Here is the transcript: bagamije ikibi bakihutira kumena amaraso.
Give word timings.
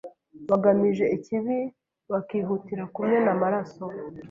bagamije 0.49 1.05
ikibi 1.17 1.57
bakihutira 2.11 2.83
kumena 2.93 3.29
amaraso. 3.35 3.83